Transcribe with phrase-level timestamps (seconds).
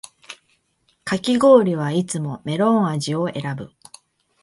[1.03, 3.69] かき氷はいつもメロン味を選ぶ